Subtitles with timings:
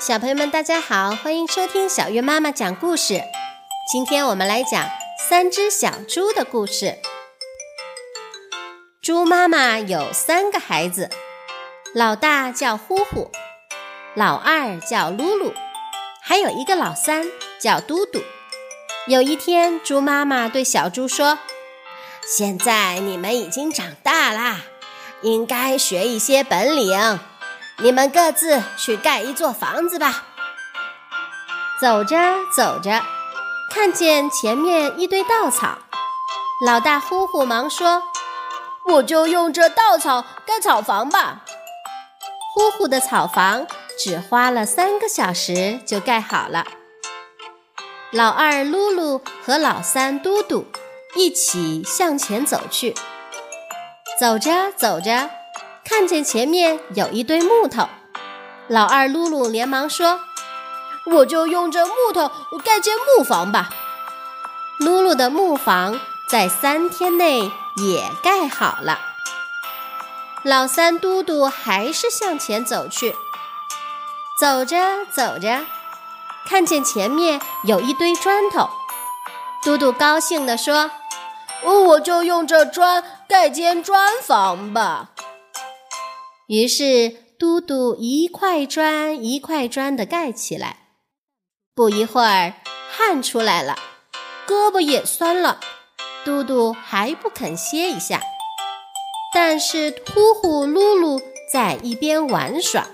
[0.00, 3.22] 小朋友们，大家好，欢迎收听小月妈妈讲故事。
[3.92, 4.88] 今天我们来讲
[5.28, 6.96] 三只小猪的故事。
[9.02, 11.10] 猪妈妈有三个孩子，
[11.94, 13.30] 老大叫呼呼，
[14.14, 15.52] 老二叫噜噜，
[16.22, 17.26] 还有一个老三
[17.60, 18.22] 叫嘟嘟。
[19.06, 21.38] 有一天，猪妈妈对小猪说
[22.26, 24.62] ：“现在你们已经长大啦，
[25.20, 27.20] 应该学一些本领。”
[27.82, 30.24] 你们各自去盖一座房子吧。
[31.80, 32.16] 走着
[32.54, 33.02] 走着，
[33.70, 35.78] 看见前面一堆稻草，
[36.66, 38.02] 老大呼呼忙说
[38.86, 41.40] ：“我就用这稻草盖草房吧。”
[42.54, 43.66] 呼呼的草房
[43.98, 46.66] 只花了三个小时就盖好了。
[48.10, 50.66] 老二噜噜和老三嘟嘟
[51.14, 52.94] 一起向前走去，
[54.18, 55.30] 走着走着。
[55.84, 57.88] 看见前面有一堆木头，
[58.68, 60.20] 老二噜噜连忙说
[61.06, 62.30] ：“我就用这木头
[62.64, 63.70] 盖间木房吧。”
[64.80, 68.98] 噜噜的木房在三天内也盖好了。
[70.42, 73.14] 老三嘟嘟还是向前走去，
[74.38, 75.60] 走着走着，
[76.46, 78.70] 看见前面有一堆砖头，
[79.62, 80.90] 嘟嘟高兴地说
[81.62, 85.08] ：“我就用这砖盖间砖房吧。”
[86.50, 90.78] 于是，嘟嘟一块砖一块砖地盖起来。
[91.76, 92.54] 不一会儿，
[92.90, 93.78] 汗出来了，
[94.48, 95.60] 胳膊也酸了。
[96.24, 98.20] 嘟嘟还不肯歇一下，
[99.32, 102.84] 但是呼呼噜噜在一边玩耍。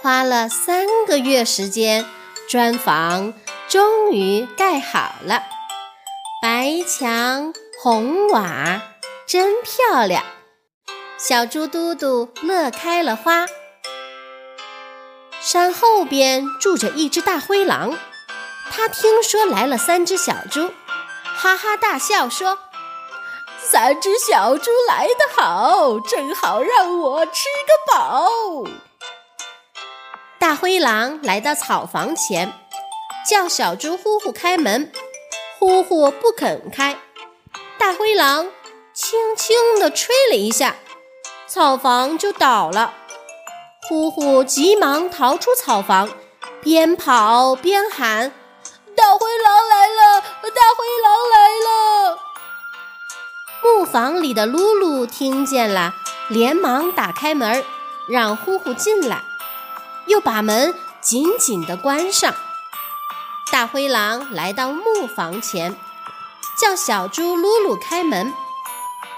[0.00, 2.06] 花了三个月时间，
[2.48, 3.34] 砖房
[3.68, 5.42] 终于盖好了，
[6.40, 8.80] 白墙红瓦，
[9.26, 10.24] 真漂亮。
[11.18, 13.46] 小猪嘟嘟乐开了花。
[15.40, 17.96] 山后边住着一只大灰狼，
[18.70, 20.72] 他听说来了三只小猪，
[21.24, 22.58] 哈哈大笑说
[23.58, 28.64] ：“三只小猪来得好，正好让我吃个饱。”
[30.38, 32.52] 大灰狼来到草房前，
[33.28, 34.92] 叫小猪呼呼开门，
[35.58, 36.98] 呼呼不肯开。
[37.78, 38.50] 大灰狼
[38.92, 40.76] 轻轻地吹了一下。
[41.48, 42.92] 草房就倒了，
[43.88, 46.08] 呼呼急忙逃出草房，
[46.60, 48.32] 边跑边喊
[48.96, 50.20] ：“大灰狼来了！
[50.20, 52.18] 大灰狼来了！”
[53.62, 55.94] 木房里的噜噜听见了，
[56.28, 57.64] 连忙打开门，
[58.08, 59.22] 让呼呼进来，
[60.06, 62.34] 又把门紧紧地关上。
[63.52, 65.76] 大灰狼来到木房前，
[66.60, 68.34] 叫小猪噜噜开门，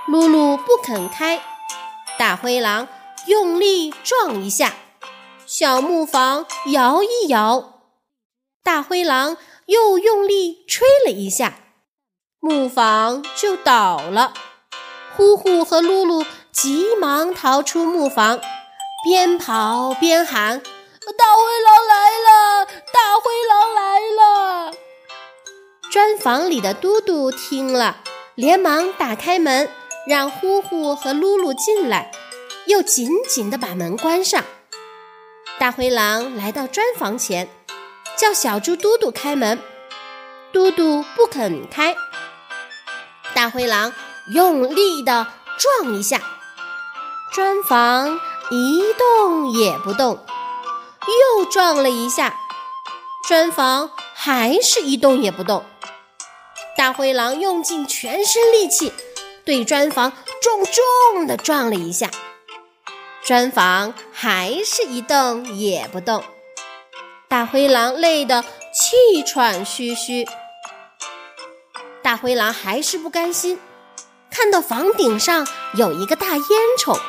[0.06, 1.42] 噜噜不肯开。
[2.18, 2.88] 大灰狼
[3.26, 4.74] 用力撞一下，
[5.46, 7.74] 小木房摇一摇；
[8.64, 9.36] 大灰狼
[9.66, 11.54] 又用力吹了一下，
[12.40, 14.34] 木房就倒了。
[15.16, 18.40] 呼呼和噜噜急忙逃出木房，
[19.04, 20.58] 边跑边喊
[21.16, 22.66] ：“大灰狼来了！
[22.92, 24.72] 大灰狼来了！”
[25.90, 27.98] 砖房里的嘟嘟听了，
[28.34, 29.70] 连忙打开门。
[30.08, 32.10] 让呼呼和噜噜进来，
[32.64, 34.42] 又紧紧地把门关上。
[35.58, 37.46] 大灰狼来到砖房前，
[38.16, 39.58] 叫小猪嘟嘟开门。
[40.50, 41.94] 嘟嘟不肯开。
[43.34, 43.92] 大灰狼
[44.32, 45.26] 用力地
[45.58, 46.22] 撞一下，
[47.30, 48.18] 砖房
[48.50, 50.24] 一动也不动。
[51.36, 52.34] 又撞了一下，
[53.28, 55.66] 砖房还是一动也不动。
[56.78, 58.90] 大灰狼用尽全身力气。
[59.48, 62.10] 对砖房重重地撞了一下，
[63.24, 66.22] 砖房还是一动也不动。
[67.28, 68.42] 大灰狼累得
[68.74, 70.26] 气喘吁吁。
[72.02, 73.58] 大灰狼还是不甘心，
[74.30, 76.44] 看到房顶上有一个大烟
[76.78, 77.00] 囱，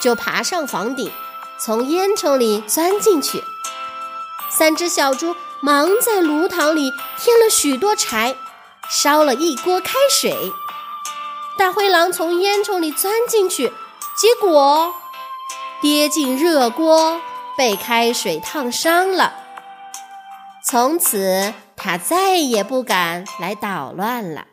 [0.00, 1.10] 就爬上房顶，
[1.58, 3.42] 从烟囱里钻进去。
[4.48, 8.36] 三只小猪忙在炉膛里添了许多柴，
[8.88, 10.52] 烧了一锅开水。
[11.56, 13.72] 大灰狼从烟囱里钻进去，
[14.16, 14.92] 结果
[15.80, 17.20] 跌进热锅，
[17.56, 19.34] 被开水烫伤了。
[20.64, 24.46] 从此，他再也不敢来捣乱了。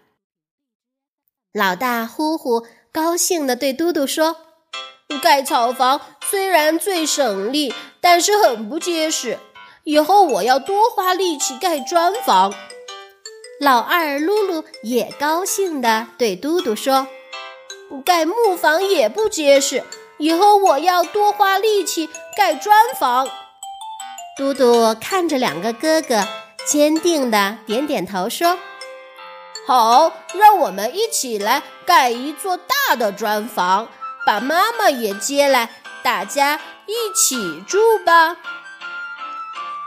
[1.54, 4.38] 老大呼呼高兴地对嘟嘟说
[5.24, 6.00] ：“盖草房
[6.30, 9.40] 虽然最省力，但是很不结实。
[9.84, 12.54] 以后我要多花力气盖砖房。”
[13.62, 17.06] 老二噜噜也高兴地对嘟嘟说
[18.04, 19.84] ：“盖木房也不结实，
[20.18, 23.30] 以后我要多花力气盖砖房。”
[24.36, 26.28] 嘟嘟看着两个哥哥，
[26.66, 28.58] 坚定的点点头说
[29.68, 33.88] ：“好，让我们一起来盖一座大的砖房，
[34.26, 35.70] 把妈妈也接来，
[36.02, 38.38] 大家一起住吧。”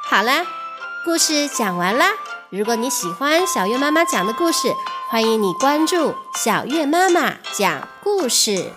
[0.08, 0.46] 好啦，
[1.04, 2.12] 故事讲完啦。
[2.56, 4.72] 如果你喜欢小月妈妈讲的故事，
[5.08, 6.14] 欢迎你关注
[6.44, 8.70] 小月妈妈讲故事。